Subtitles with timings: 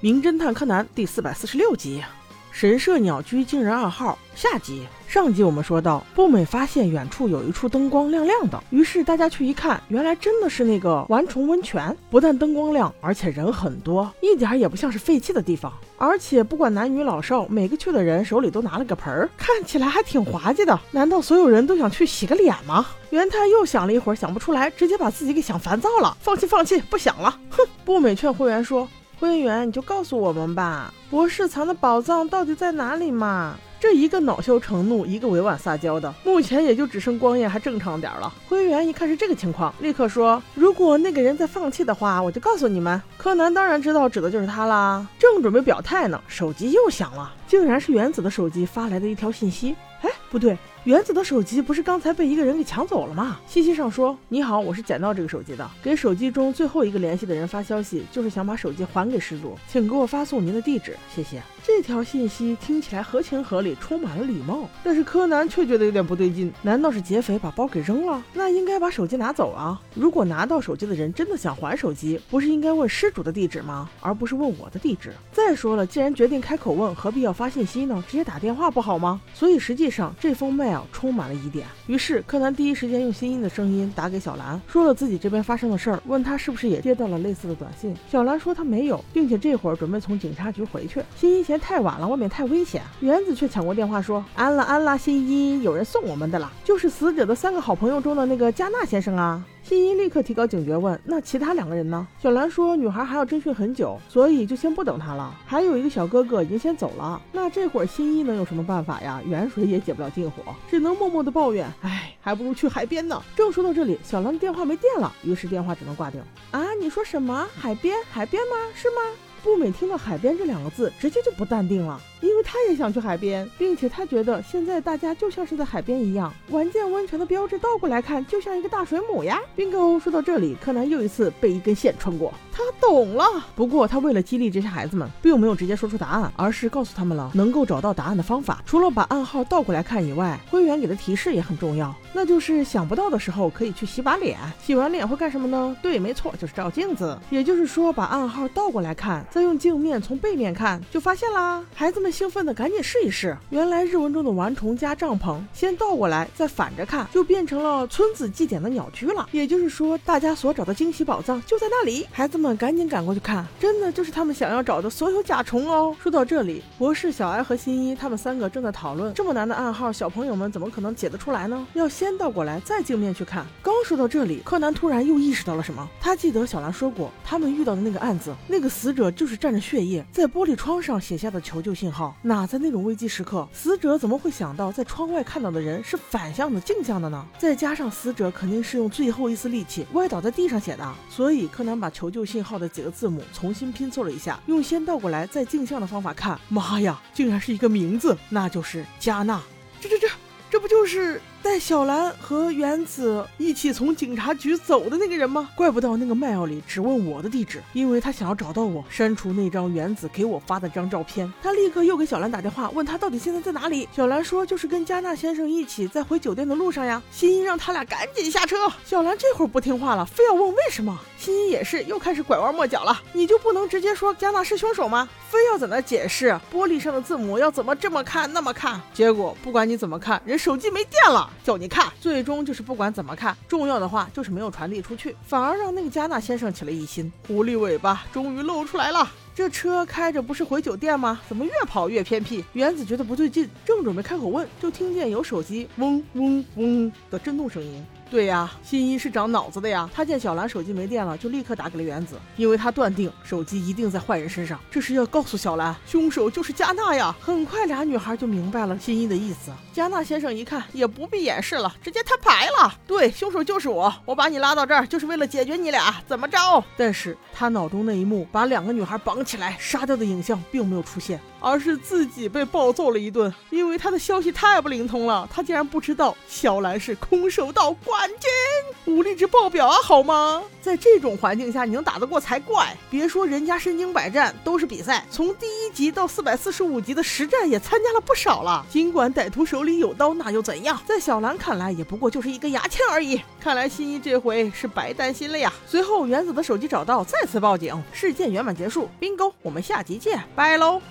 [0.00, 2.04] 名侦探柯南》第四百四十六集。
[2.52, 4.86] 神社鸟居惊人暗号下集。
[5.06, 11.96] 上集我们说到，步美发现远处有一处灯光亮亮的，于是大家去一看，原来真的是那个丸虫温泉。
[12.10, 15.72] 不但灯光亮，而且人很多，一点也不像是废弃的地方。
[15.96, 20.78] 而且不管男女老少，每个去的人手里都拿了个盆儿，看起来还挺滑稽的。
[20.90, 22.86] 难道所有人都想去洗个脸吗？
[23.10, 27.38] 元太又想了一会儿，想不出来，直接把自己给想烦躁了，放弃放弃，不想了。
[27.48, 27.64] 哼！
[27.82, 28.86] 步美劝会员说。
[29.18, 33.56] 会员，你就告诉我们吧，博士藏的宝藏到底在哪里嘛？
[33.78, 38.32] 这一个恼羞成怒，一个委婉撒娇的，目前也就只剩光彦还正常点了。
[38.48, 49.76] 灰原一看是这个情况，立刻说：“如果那个人在放弃的话，我就告诉你们。”柯南当然知道指的就是他啦，正准备表态呢，手机又响了，竟然是原子的手机发来的一条信息。
[50.00, 50.56] 哎，不对。
[50.86, 53.40] 原子的手机不是刚才被一个人给抢走了吗？
[53.44, 66.52] 信息上说：“你好，我是捡到这个手机的，给手机中最后一个联系的人发消息，就是想把手机还给失主，请给我发送您的地址，谢谢。”这条信息听起来合情合理，充满了礼貌，但是柯南却觉得有点不对劲。
[66.62, 68.22] 难道是劫匪把包给扔了？
[68.32, 69.82] 那应该把手机拿走啊！
[69.92, 73.90] 如果拿到手机的人真的想还手机，不是应该问失主的地址吗？
[74.00, 75.12] 而不是问我的地址？
[75.32, 78.04] 再说了，既然决定开口问，何必要发信息呢？
[78.06, 79.20] 直接打电话不好吗？
[79.34, 81.66] 所以实际上这封 mail 充满了疑点。
[81.86, 87.94] 于是柯南第一时间用新一的声音打给小兰，说了自己这边发生的事儿，问他是不是也接到了类似的短信。
[88.08, 91.02] 小兰说他没有，并且这会儿准备从警察局回去。
[91.16, 91.56] 新一嫌。
[91.58, 92.82] 太晚了，外面太危险。
[93.00, 105.34] 原子却抢过电话说：“安啦安啦，新一，有人送我们的了，就是死者的三个好朋友中的那个加纳先生啊。”新一立刻提高警觉，问：“那其他两个人呢？”小兰说：“女孩还要侦讯很久，所以就先不等他了。
[105.44, 107.20] 还有一个小哥哥已经先走了。
[107.32, 109.20] 那这会儿新一能有什么办法呀？
[109.26, 116.22] 远水也解不了近火，只能默默的抱怨：哎，还不如去海边呢。”正说到这里，小兰的电话没电了，于是电话只能挂掉。
[116.52, 117.44] 啊，你说什么？
[117.52, 117.96] 海边？
[118.08, 118.54] 海边吗？
[118.72, 119.00] 是吗？
[119.42, 122.00] 步美听到海边这两个字，直接就不淡定了。
[122.20, 126.32] 因为他也想去海边，并且他觉得现在大家就像是在海边一样。
[126.50, 129.40] 玩剑温泉的标志倒过来看，就像一个大水母呀。
[129.56, 132.32] bingo，说到这里，柯南又一次被一根线穿过。
[132.50, 133.24] 他懂了。
[133.54, 138.62] 不过他为了激励这些孩子们，并没有直接说出答案，而是告诉他们了能够找到答案的方法。
[138.64, 144.38] 除了把暗号倒过来看以外，灰原给的提示也很重要，那就是想不到的时候可以去洗把脸。
[144.62, 145.76] 洗完脸会干什么呢？
[145.82, 147.18] 对，没错，就是照镜子。
[147.28, 151.62] 也就是说，把暗号倒过来看，再用镜面从背面看，就发现啦。
[151.74, 152.05] 孩子们。
[152.10, 159.28] 兴奋的赶紧试一试，原来日文中的玩虫加帐篷，先倒过来再反着看，就变成了村子祭典的鸟居了。
[159.32, 162.06] 也就是说，大家所找的惊喜宝藏就在那里。
[162.12, 165.94] 孩子们赶紧赶过去看，真的就是他们想要找的所有甲虫哦。
[166.02, 171.66] 说到这里，博士小艾和新一他们三个正在讨论，这么难的暗号，小朋友们怎么可能解得出来呢？
[171.74, 173.46] 要先倒过来再镜面去看。
[173.62, 181.95] 刚说到这里，柯南突然又意识到了什么，他记得小兰说过，他们遇到的那个案子，那个死者就是蘸着血液在玻璃窗上写下的求救信号。
[182.22, 187.24] 哪在那种危机时刻，死者怎么会想到在窗外看到的人是反向的镜像的呢？
[187.38, 199.40] 再加上死者肯定是用最后一丝力气歪倒在地上写的，所以柯南把求救信号的几个字母重新拼凑了一下，用先倒过来再镜像的方法看，妈呀，竟然是一个名字，那就是加纳。
[199.80, 200.08] 这这这，
[200.50, 201.20] 这不就是？
[201.42, 205.48] 带小兰和原子一起从警察局走的那个人吗？
[205.54, 211.32] 怪不得那个 mail 里只问我的地址，因为他想要找到我，删除那张原子给我发的张照片。
[211.40, 213.88] 他立刻又给小兰打电话，问他到底现在在哪里。
[213.94, 217.00] 小兰说就是跟加纳先生一起在回酒店的路上呀。
[217.12, 218.56] 新一让他俩赶紧下车。
[218.84, 220.98] 小兰这会儿不听话了，非要问为什么。
[221.16, 225.08] 新一也是又开始拐弯抹角了，你就不能直接说加纳是凶手吗？
[225.30, 228.80] 非要在那解释玻璃上的字母要怎么这么看那么看？
[228.92, 231.30] 结果不管你怎么看，人手机没电了。
[231.42, 237.10] 叫你看，最终就是不管怎么看，重要的话就是没有传递出去，反而让那个加纳先生起了疑心。
[237.26, 241.18] 狐狸尾巴终于露出来了，这车开着不是回酒店吗？
[241.26, 242.44] 怎么越跑越偏僻？
[242.52, 247.82] 原子觉得不对劲，正准备开口问，就听见有手机嗡嗡嗡的震动声音。
[248.08, 249.88] 对呀，新一是长脑子的呀。
[249.92, 257.14] 他见小兰手机没电了，就立刻打给了原子，因为他断定手机一定在坏人身上，这是要告诉小兰，凶手就是加纳呀。
[257.20, 259.50] 很快，俩女孩就明白了新一的意思。
[259.72, 262.72] 加纳先生一看，也不必掩饰了，直接摊牌了。
[262.86, 266.38] 对，凶手就是我，我把你拉到这儿就是为了解决你俩，怎么着？
[266.76, 271.20] 但是他脑中那一幕把两个女孩绑起来杀掉的影像并没有出现。
[271.46, 280.42] 而是自己被暴揍了一顿，因为他的消息太不灵通了，他竟然不知道小兰是空手道冠军，武力值爆表啊，好吗？
[280.60, 282.76] 在这种环境下，你能打得过才怪！
[282.90, 288.66] 别说人家身经百战，都是比赛，从第一集到四百四十五集的实战也参加了不少了。
[288.68, 290.76] 尽管歹徒手里有刀，那又怎样？
[290.84, 293.22] 在小兰看来，也不过就是一个牙签而已。
[293.40, 295.52] 看来新一这回是白担心了呀。
[295.64, 298.88] 随后，原子的手机找到，再次报警，事件圆满结束。
[298.98, 300.82] 冰沟，我们下集见，拜喽。